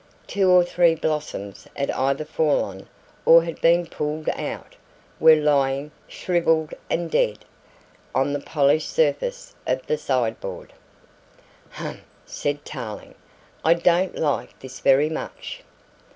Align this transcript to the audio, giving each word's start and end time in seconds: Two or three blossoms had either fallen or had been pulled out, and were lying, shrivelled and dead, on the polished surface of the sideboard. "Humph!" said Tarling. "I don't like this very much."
Two 0.25 0.49
or 0.49 0.63
three 0.63 0.95
blossoms 0.95 1.67
had 1.75 1.91
either 1.91 2.25
fallen 2.25 2.89
or 3.23 3.43
had 3.43 3.61
been 3.61 3.85
pulled 3.85 4.29
out, 4.29 4.39
and 4.39 5.19
were 5.19 5.35
lying, 5.35 5.91
shrivelled 6.07 6.73
and 6.89 7.11
dead, 7.11 7.45
on 8.15 8.33
the 8.33 8.39
polished 8.39 8.89
surface 8.89 9.53
of 9.67 9.85
the 9.85 9.99
sideboard. 9.99 10.73
"Humph!" 11.69 12.01
said 12.25 12.65
Tarling. 12.65 13.13
"I 13.63 13.75
don't 13.75 14.17
like 14.17 14.57
this 14.59 14.79
very 14.79 15.07
much." 15.11 15.61